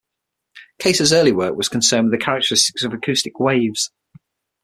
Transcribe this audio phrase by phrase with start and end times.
[0.79, 3.91] Kayser's early work was concerned with the characteristics of acoustic waves.